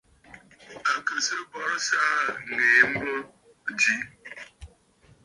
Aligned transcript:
À 0.93 0.97
kɨ 1.05 1.15
sɨ 1.27 1.35
bùrə̀sə̀ 1.51 2.01
aà 2.09 2.35
ŋ̀ŋèə 2.45 2.81
mbô 2.91 3.11
mi. 3.79 3.95